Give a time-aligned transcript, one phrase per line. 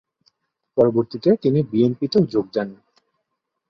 [0.77, 2.69] পরবর্তিতে তিনি বিএনপি তেও যোগ দেন।